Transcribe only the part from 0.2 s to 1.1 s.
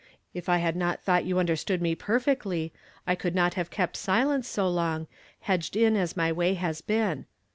If 1 liad not